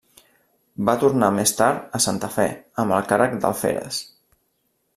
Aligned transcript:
Va 0.89 0.95
tornar 1.03 1.27
més 1.35 1.53
tard 1.59 1.93
a 1.99 2.01
Santa 2.07 2.29
Fe 2.37 2.47
amb 2.85 2.97
el 2.97 3.05
càrrec 3.13 3.37
d'alferes. 3.45 4.01